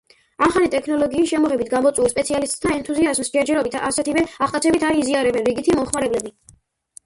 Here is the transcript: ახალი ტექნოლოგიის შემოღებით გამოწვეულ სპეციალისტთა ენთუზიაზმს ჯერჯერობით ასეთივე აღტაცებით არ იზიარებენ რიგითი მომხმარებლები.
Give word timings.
ახალი 0.43 0.69
ტექნოლოგიის 0.75 1.33
შემოღებით 1.33 1.69
გამოწვეულ 1.73 2.09
სპეციალისტთა 2.15 2.73
ენთუზიაზმს 2.77 3.31
ჯერჯერობით 3.37 3.79
ასეთივე 3.91 4.27
აღტაცებით 4.49 4.89
არ 4.91 5.01
იზიარებენ 5.05 5.49
რიგითი 5.53 5.81
მომხმარებლები. 5.81 6.39